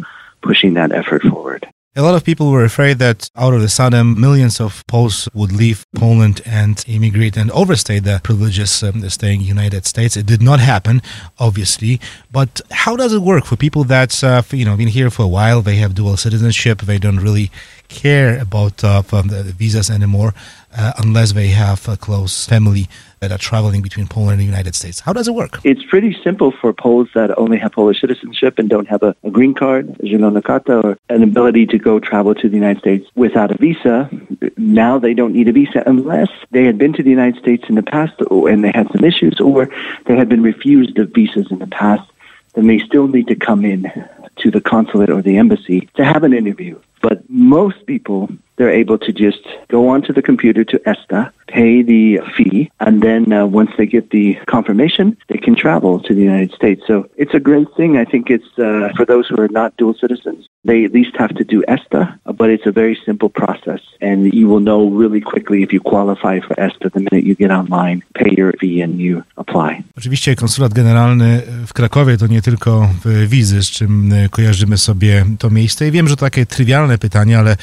pushing 0.43 0.75
that 0.75 0.93
effort 0.93 1.23
forward. 1.23 1.67
A 1.95 2.01
lot 2.01 2.15
of 2.15 2.25
people 2.25 2.51
were 2.51 2.65
afraid 2.65 2.99
that 3.01 3.29
out 3.37 3.53
of 3.53 3.61
the 3.61 3.69
sudden, 3.69 4.19
millions 4.19 4.63
of 4.63 4.83
Poles 4.87 5.29
would 5.35 5.53
leave 5.53 5.85
Poland 5.95 6.41
and 6.47 6.83
immigrate 6.89 7.37
and 7.37 7.51
overstay 7.51 7.99
the 7.99 8.19
privileges 8.25 8.83
um, 8.83 9.07
staying 9.11 9.43
in 9.43 9.47
United 9.47 9.85
States. 9.85 10.17
It 10.17 10.25
did 10.25 10.41
not 10.41 10.59
happen, 10.59 11.03
obviously. 11.39 12.01
But 12.31 12.63
how 12.71 12.97
does 12.97 13.13
it 13.13 13.21
work 13.21 13.45
for 13.45 13.57
people 13.57 13.85
that 13.85 14.25
uh, 14.25 14.41
you 14.53 14.65
know 14.65 14.75
been 14.75 14.89
here 14.89 15.11
for 15.11 15.25
a 15.25 15.29
while? 15.29 15.61
They 15.61 15.77
have 15.77 15.95
dual 15.95 16.17
citizenship. 16.17 16.81
They 16.81 16.99
don't 16.99 17.21
really 17.21 17.51
care 17.89 18.41
about 18.41 18.83
uh, 18.83 19.03
the 19.03 19.55
visas 19.55 19.91
anymore 19.91 20.33
uh, 20.75 20.95
unless 20.97 21.33
they 21.33 21.49
have 21.49 21.87
a 21.89 21.99
close 21.99 22.47
family 22.47 22.89
that 23.23 23.31
are 23.31 23.38
traveling 23.38 23.83
between 23.83 24.09
Poland 24.09 24.33
and 24.33 24.41
the 24.41 24.45
United 24.45 24.75
States. 24.75 24.99
How 24.99 25.12
does 25.12 25.29
it 25.29 25.35
work? 25.35 25.61
It's 25.62 25.85
pretty 25.85 26.12
simple 26.25 26.50
for 26.50 26.73
Poles 26.73 27.09
that 27.14 27.31
only 27.38 27.57
have 27.59 27.71
Polish 27.71 28.00
citizenship 28.00 28.59
and 28.59 28.69
don't 28.69 28.88
have 28.88 29.05
a, 29.05 29.14
a 29.23 29.31
green 29.31 29.55
card, 29.55 29.91
a 29.91 30.02
zielona 30.02 30.43
karta, 30.43 30.81
or 30.81 30.99
an 31.09 31.23
ability 31.23 31.67
to 31.67 31.79
go 31.79 32.00
travel 32.00 32.35
to 32.35 32.49
the 32.49 32.57
United 32.57 32.81
States 32.81 33.09
without 33.14 33.52
a 33.52 33.57
visa. 33.59 34.11
Now 34.57 34.99
they 34.99 35.14
don't 35.14 35.33
need 35.33 35.47
a 35.47 35.52
visa 35.52 35.85
unless 35.87 36.31
they 36.50 36.64
had 36.64 36.79
been 36.79 36.93
to 36.95 37.02
the 37.05 37.11
United 37.11 37.41
States 37.41 37.64
in 37.69 37.76
the 37.76 37.83
past 37.85 38.14
and 38.29 38.64
they 38.64 38.73
had 38.75 38.91
some 38.91 39.05
issues, 39.05 39.38
or 39.41 39.69
they 40.07 40.17
had 40.17 40.29
been 40.29 40.43
refused 40.43 40.99
of 40.99 41.11
visas 41.11 41.47
in 41.52 41.61
the 41.61 41.69
past. 41.69 42.11
Then 42.55 42.67
they 42.67 42.81
still 42.81 43.07
need 43.07 43.29
to 43.29 43.37
come 43.37 43.64
in 43.64 43.91
to 44.38 44.50
the 44.50 44.61
consulate 44.61 45.11
or 45.11 45.23
the 45.23 45.37
embassy 45.38 45.88
to 45.95 46.05
have 46.05 46.25
an 46.25 46.33
interview. 46.33 46.81
But 47.03 47.29
most 47.29 47.85
people, 47.87 48.29
they're 48.57 48.71
able 48.71 48.99
to 48.99 49.13
just 49.13 49.45
go 49.69 49.89
onto 49.89 50.13
the 50.13 50.23
computer 50.23 50.65
to 50.65 50.81
ESTA, 50.89 51.33
pay 51.49 51.83
the 51.83 52.21
fee, 52.37 52.71
and 52.81 53.03
then 53.03 53.33
uh, 53.33 53.45
once 53.45 53.71
they 53.77 53.87
get 53.87 54.11
the 54.11 54.37
confirmation, 54.47 55.17
they 55.29 55.39
can 55.39 55.55
travel 55.55 56.01
to 56.01 56.15
the 56.15 56.23
United 56.23 56.53
States. 56.53 56.83
So 56.87 57.09
it's 57.17 57.35
a 57.35 57.41
great 57.41 57.69
thing. 57.77 57.99
I 57.99 58.05
think 58.05 58.31
it's 58.31 58.59
uh, 58.59 58.91
for 58.97 59.05
those 59.05 59.27
who 59.29 59.37
are 59.41 59.49
not 59.49 59.77
dual 59.77 59.95
citizens. 59.95 60.47
They 60.65 60.85
at 60.85 60.93
least 60.93 61.17
have 61.17 61.35
to 61.35 61.45
do 61.45 61.65
ESTA, 61.67 62.19
but 62.41 62.49
it's 62.51 62.67
a 62.67 62.73
very 62.73 62.97
simple 63.05 63.29
process. 63.29 63.81
And 64.01 64.33
you 64.33 64.47
will 64.49 64.61
know 64.61 64.81
really 65.03 65.21
quickly 65.21 65.63
if 65.63 65.73
you 65.73 65.81
qualify 65.81 66.41
for 66.41 66.55
ESTA 66.61 66.91
the 66.91 67.01
minute 67.01 67.25
you 67.25 67.35
get 67.35 67.51
online, 67.51 68.03
pay 68.15 68.31
your 68.37 68.53
fee, 68.61 68.81
and 68.85 69.01
you 69.01 69.23
apply. 69.37 69.83
Oczywiście 69.97 70.35
konsulat 70.35 70.75
generalny 70.75 71.43
w 71.67 71.73
Krakowie 71.73 72.17
to 72.17 72.27
nie 72.27 72.43
tylko 72.43 72.89
wizy, 73.27 73.63
z 73.63 73.71
czym 73.71 74.11
kojarzymy 74.31 74.79
sobie 74.79 75.25
to 75.39 75.51
miejsce. 75.51 75.89
I 75.89 75.91
wiem, 75.91 76.09
że 76.09 76.17
takie 76.17 76.47
trywialne 76.47 76.92
pytanie, 76.99 77.39
ale, 77.39 77.57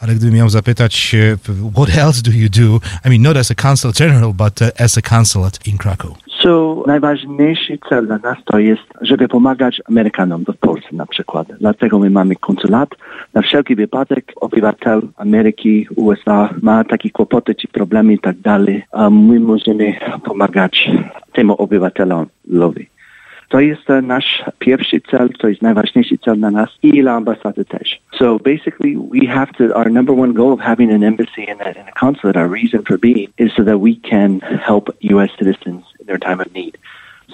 ale 0.00 0.14
gdybym 0.14 0.34
miał 0.34 0.48
zapytać, 0.48 1.16
what 1.74 1.98
else 1.98 2.22
do 2.22 2.30
you 2.30 2.48
do? 2.48 2.80
I 3.04 3.08
mean, 3.08 3.22
not 3.22 3.36
as 3.36 3.50
a 3.50 3.54
consul 3.68 3.92
general, 3.92 4.32
but 4.32 4.62
uh, 4.62 4.68
as 4.80 4.98
a 4.98 5.02
consulate 5.02 5.58
in 5.66 5.78
Krakow. 5.78 6.22
So, 6.42 6.82
najważniejszy 6.86 7.78
cel 7.88 8.06
dla 8.06 8.18
nas 8.18 8.38
to 8.44 8.58
jest, 8.58 8.82
żeby 9.00 9.28
pomagać 9.28 9.82
Amerykanom 9.88 10.44
w 10.44 10.56
Polsce 10.56 10.88
na 10.92 11.06
przykład. 11.06 11.48
Dlatego 11.60 11.98
my 11.98 12.10
mamy 12.10 12.36
konsulat. 12.36 12.88
Na 13.34 13.42
wszelki 13.42 13.74
wypadek 13.76 14.32
obywatel 14.36 15.02
Ameryki, 15.16 15.86
USA 15.96 16.54
ma 16.62 16.84
takie 16.84 17.10
kłopoty 17.10 17.54
czy 17.54 17.68
problemy 17.68 18.12
i 18.12 18.18
tak 18.18 18.38
dalej, 18.38 18.82
a 18.92 19.10
my 19.10 19.40
możemy 19.40 19.94
pomagać 20.24 20.90
temu 21.32 21.54
obywatelowi. 21.54 22.91
To 23.52 23.60
jest 23.60 23.88
nasz 24.02 24.44
pierwszy 24.58 25.00
cel, 25.00 25.28
to 25.38 25.48
jest 25.48 25.62
najważniejszy 25.62 26.18
cel 26.18 26.38
nas 26.38 26.70
i 26.82 27.02
dla 27.02 27.12
ambasady 27.12 27.64
też. 27.64 28.00
So 28.18 28.38
basically 28.38 28.96
we 29.12 29.26
have 29.26 29.52
to, 29.58 29.76
our 29.76 29.90
number 29.90 30.18
one 30.18 30.32
goal 30.32 30.52
of 30.52 30.60
having 30.60 30.92
an 30.92 31.02
embassy 31.02 31.50
and 31.50 31.60
a, 31.60 31.64
and 31.64 31.88
a 31.88 31.92
consulate, 32.00 32.36
our 32.36 32.50
reason 32.50 32.82
for 32.82 32.98
being 32.98 33.28
is 33.38 33.52
so 33.56 33.64
that 33.64 33.78
we 33.80 33.96
can 34.10 34.40
help 34.40 34.90
U.S. 35.00 35.30
citizens 35.38 35.84
in 36.00 36.06
their 36.06 36.18
time 36.18 36.40
of 36.40 36.54
need. 36.54 36.78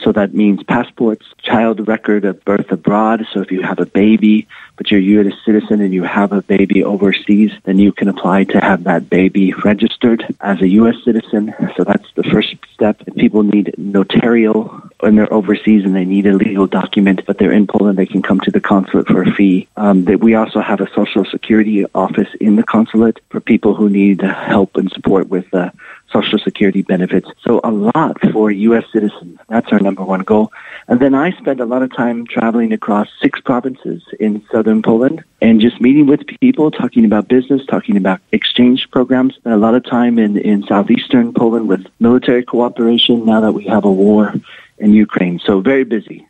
So 0.02 0.12
that 0.12 0.34
means 0.34 0.62
passports, 0.62 1.26
child 1.42 1.86
record 1.88 2.24
of 2.24 2.44
birth 2.44 2.70
abroad. 2.70 3.26
So 3.32 3.40
if 3.40 3.50
you 3.50 3.62
have 3.62 3.78
a 3.78 3.86
baby, 3.86 4.46
but 4.76 4.90
you're 4.90 5.00
a 5.00 5.24
U.S. 5.24 5.34
citizen 5.44 5.80
and 5.80 5.92
you 5.92 6.04
have 6.04 6.32
a 6.32 6.42
baby 6.42 6.84
overseas, 6.84 7.50
then 7.64 7.78
you 7.78 7.92
can 7.92 8.08
apply 8.08 8.44
to 8.44 8.60
have 8.60 8.84
that 8.84 9.10
baby 9.10 9.52
registered 9.52 10.24
as 10.40 10.60
a 10.62 10.68
U.S. 10.68 10.94
citizen. 11.04 11.54
So 11.76 11.84
that's 11.84 12.06
the 12.14 12.22
first 12.22 12.54
step. 12.72 13.02
If 13.06 13.14
people 13.16 13.42
need 13.42 13.74
notarial 13.76 14.82
when 15.00 15.16
they're 15.16 15.32
overseas 15.32 15.84
and 15.84 15.94
they 15.94 16.04
need 16.04 16.26
a 16.26 16.32
legal 16.32 16.66
document, 16.66 17.22
but 17.26 17.38
they're 17.38 17.52
in 17.52 17.66
Poland, 17.66 17.98
they 17.98 18.06
can 18.06 18.22
come 18.22 18.40
to 18.40 18.50
the 18.50 18.60
consulate 18.60 19.08
for 19.08 19.22
a 19.22 19.32
fee. 19.32 19.68
Um, 19.76 20.04
that 20.04 20.20
we 20.20 20.34
also 20.34 20.60
have 20.60 20.80
a 20.80 20.90
social 20.94 21.24
security 21.24 21.84
office 21.94 22.28
in 22.40 22.56
the 22.56 22.62
consulate 22.62 23.18
for 23.30 23.40
people 23.40 23.74
who 23.74 23.88
need 23.88 24.20
help 24.20 24.76
and 24.76 24.90
support 24.92 25.28
with 25.28 25.52
uh, 25.52 25.70
social 26.12 26.38
security 26.38 26.82
benefits. 26.82 27.28
So 27.44 27.60
a 27.64 27.70
lot 27.70 28.16
for 28.32 28.50
U.S. 28.50 28.84
citizens. 28.92 29.38
That's 29.48 29.70
our 29.72 29.80
number 29.80 30.04
one 30.04 30.20
goal. 30.20 30.52
And 30.88 31.00
then 31.00 31.14
I 31.14 31.32
spend 31.32 31.60
a 31.60 31.66
lot 31.66 31.82
of 31.82 31.94
time 31.94 32.26
traveling 32.26 32.72
across 32.72 33.08
six 33.20 33.40
provinces 33.40 34.02
in 34.18 34.42
southern 34.50 34.82
Poland 34.82 35.24
and 35.40 35.60
just 35.60 35.80
meeting 35.80 36.06
with 36.06 36.26
people, 36.40 36.70
talking 36.70 37.04
about 37.04 37.28
business, 37.28 37.64
talking 37.66 37.96
about 37.96 38.20
exchange 38.32 38.88
programs. 38.90 39.34
Spend 39.36 39.54
a 39.54 39.58
lot 39.58 39.74
of 39.74 39.84
time 39.84 40.18
in, 40.18 40.38
in 40.38 40.62
southeastern 40.64 41.32
Poland 41.32 41.68
with 41.68 41.86
military 42.00 42.42
cooperation 42.42 43.24
now 43.24 43.40
that 43.40 43.52
we 43.52 43.64
have 43.64 43.84
a 43.84 43.92
war 43.92 44.34
in 44.78 44.92
Ukraine. 44.94 45.40
So 45.44 45.60
very 45.60 45.84
busy. 45.84 46.26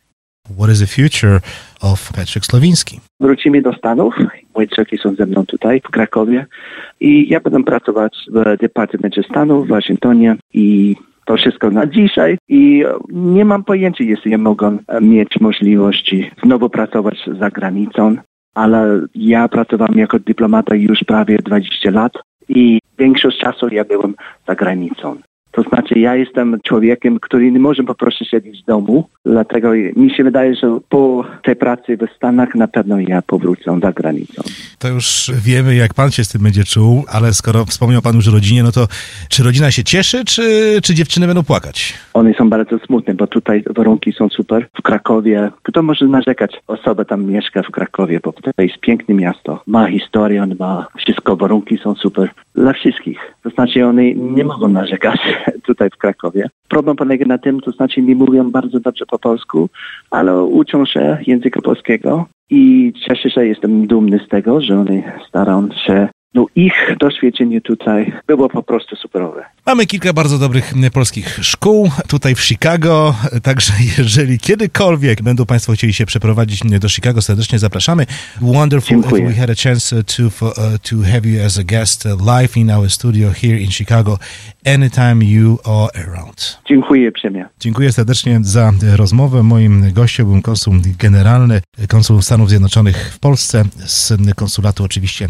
What 0.55 0.69
is 0.69 0.79
the 0.79 0.87
future 0.87 1.41
of 1.81 2.11
Patrick? 2.13 2.43
Wrócimy 3.21 3.61
do 3.61 3.73
Stanów. 3.73 4.15
Moje 4.59 4.67
córki 4.67 4.97
są 4.97 5.15
ze 5.15 5.25
mną 5.25 5.45
tutaj 5.45 5.81
w 5.81 5.89
Krakowie 5.89 6.45
i 6.99 7.29
ja 7.29 7.39
będę 7.39 7.63
pracować 7.63 8.17
w 8.31 8.57
Departamencie 8.57 9.23
Stanów 9.23 9.65
w 9.65 9.69
Waszyngtonie 9.69 10.35
i 10.53 10.95
to 11.25 11.37
wszystko 11.37 11.71
na 11.71 11.85
dzisiaj 11.85 12.37
i 12.47 12.83
nie 13.09 13.45
mam 13.45 13.63
pojęcia, 13.63 14.03
jeśli 14.03 14.31
ja 14.31 14.37
mogę 14.37 14.77
mieć 15.01 15.39
możliwości 15.41 16.31
znowu 16.43 16.69
pracować 16.69 17.29
za 17.39 17.49
granicą, 17.49 18.15
ale 18.55 19.01
ja 19.15 19.47
pracowałem 19.47 19.97
jako 19.97 20.19
dyplomata 20.19 20.75
już 20.75 20.99
prawie 21.03 21.37
20 21.37 21.91
lat 21.91 22.13
i 22.49 22.79
większość 22.97 23.39
czasu 23.39 23.67
ja 23.71 23.83
byłem 23.85 24.15
za 24.47 24.55
granicą. 24.55 25.15
Znaczy, 25.89 26.01
ja 26.01 26.15
jestem 26.15 26.59
człowiekiem, 26.63 27.19
który 27.19 27.51
nie 27.51 27.59
może 27.59 27.83
po 27.83 27.95
prostu 27.95 28.25
siedzieć 28.25 28.61
w 28.61 28.65
domu, 28.65 29.09
dlatego 29.25 29.71
mi 29.95 30.15
się 30.15 30.23
wydaje, 30.23 30.55
że 30.55 30.79
po 30.89 31.25
tej 31.43 31.55
pracy 31.55 31.97
w 31.97 32.15
Stanach 32.15 32.55
na 32.55 32.67
pewno 32.67 32.99
ja 32.99 33.21
powrócę 33.21 33.79
za 33.81 33.91
granicą. 33.91 34.41
To 34.79 34.87
już 34.87 35.31
wiemy, 35.45 35.75
jak 35.75 35.93
pan 35.93 36.11
się 36.11 36.23
z 36.23 36.29
tym 36.29 36.43
będzie 36.43 36.63
czuł, 36.63 37.03
ale 37.07 37.33
skoro 37.33 37.65
wspomniał 37.65 38.01
pan 38.01 38.15
już 38.15 38.27
o 38.27 38.31
rodzinie, 38.31 38.63
no 38.63 38.71
to 38.71 38.87
czy 39.29 39.43
rodzina 39.43 39.71
się 39.71 39.83
cieszy, 39.83 40.25
czy, 40.25 40.43
czy 40.83 40.93
dziewczyny 40.93 41.27
będą 41.27 41.43
płakać? 41.43 41.93
One 42.13 42.33
są 42.33 42.49
bardzo 42.49 42.79
smutne, 42.79 43.13
bo 43.13 43.27
tutaj 43.27 43.63
warunki 43.75 44.13
są 44.13 44.29
super. 44.29 44.67
W 44.77 44.81
Krakowie, 44.81 45.51
kto 45.63 45.83
może 45.83 46.05
narzekać? 46.05 46.61
Osoba 46.67 47.05
tam 47.05 47.25
mieszka 47.25 47.63
w 47.63 47.71
Krakowie, 47.71 48.19
bo 48.23 48.33
to 48.33 48.61
jest 48.61 48.77
piękne 48.79 49.15
miasto. 49.15 49.63
Ma 49.67 49.91
historię, 49.91 50.43
on 50.43 50.55
ma 50.59 50.87
wszystko, 50.97 51.35
warunki 51.35 51.77
są 51.77 51.95
super. 51.95 52.29
Dla 52.55 52.73
wszystkich. 52.73 53.19
To 53.49 53.55
znaczy, 53.55 53.85
one 53.85 54.13
nie 54.13 54.43
mogą 54.43 54.67
narzekać 54.67 55.19
tutaj 55.67 55.89
w 55.89 55.97
Krakowie. 55.97 56.49
Problem 56.67 56.95
polega 56.95 57.25
na 57.25 57.37
tym, 57.37 57.59
to 57.59 57.71
znaczy 57.71 58.01
nie 58.01 58.15
mówią 58.15 58.51
bardzo 58.51 58.79
dobrze 58.79 59.05
po 59.05 59.19
polsku, 59.19 59.69
ale 60.11 60.43
uczą 60.43 60.85
się 60.85 61.17
języka 61.27 61.61
polskiego 61.61 62.25
i 62.49 62.93
cieszę 63.07 63.29
się, 63.29 63.45
jestem 63.45 63.87
dumny 63.87 64.19
z 64.25 64.27
tego, 64.27 64.61
że 64.61 64.79
oni 64.79 65.03
starają 65.27 65.69
się 65.85 66.07
no 66.33 66.45
ich 66.55 66.73
doświadczenie 66.99 67.61
tutaj 67.61 68.13
było 68.27 68.49
po 68.49 68.63
prostu 68.63 68.95
superowe. 68.95 69.45
Mamy 69.65 69.85
kilka 69.85 70.13
bardzo 70.13 70.37
dobrych 70.37 70.73
polskich 70.93 71.39
szkół 71.41 71.91
tutaj 72.07 72.35
w 72.35 72.41
Chicago, 72.41 73.15
także 73.43 73.73
jeżeli 73.97 74.39
kiedykolwiek 74.39 75.21
będą 75.21 75.45
Państwo 75.45 75.73
chcieli 75.73 75.93
się 75.93 76.05
przeprowadzić 76.05 76.61
do 76.79 76.89
Chicago, 76.89 77.21
serdecznie 77.21 77.59
zapraszamy. 77.59 78.05
Wonderful 78.41 79.01
Dziękuję. 79.01 79.27
we 79.27 79.33
had 79.33 79.49
a 79.49 79.55
chance 79.63 80.03
to, 80.03 80.23
uh, 80.45 80.53
to 80.89 80.95
have 81.11 81.29
you 81.29 81.45
as 81.45 81.59
a 81.59 81.63
guest 81.63 82.05
uh, 82.05 82.25
live 82.25 82.57
in 82.57 82.71
our 82.71 82.89
studio 82.89 83.29
here 83.29 83.59
in 83.59 83.71
Chicago 83.71 84.17
anytime 84.65 85.25
you 85.25 85.57
are 85.65 86.05
around. 86.07 86.59
Dziękuję 86.65 87.09
uprzejmie. 87.09 87.45
Dziękuję 87.59 87.91
serdecznie 87.91 88.39
za 88.41 88.71
rozmowę. 88.95 89.43
Moim 89.43 89.93
gościem 89.93 90.31
był 90.31 90.41
konsul 90.41 90.73
generalny, 90.99 91.61
konsul 91.87 92.21
Stanów 92.21 92.49
Zjednoczonych 92.49 93.13
w 93.13 93.19
Polsce 93.19 93.63
z 93.85 94.13
konsulatu 94.35 94.83
oczywiście 94.83 95.27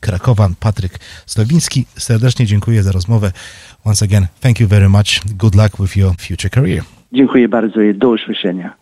Krakowa, 0.00 0.39
Patryk 0.60 0.98
Slowiński. 1.26 1.86
Serdecznie 1.96 2.46
dziękuję 2.46 2.82
za 2.82 2.92
rozmowę. 2.92 3.32
Once 3.84 4.04
again, 4.04 4.26
thank 4.40 4.60
you 4.60 4.68
very 4.68 4.88
much. 4.88 5.20
Good 5.36 5.54
luck 5.54 5.80
with 5.80 5.96
your 5.96 6.16
future 6.16 6.50
career. 6.50 6.82
Dziękuję 7.12 7.48
bardzo 7.48 7.80
i 7.80 7.94
do 7.94 8.08
usłyszenia. 8.08 8.76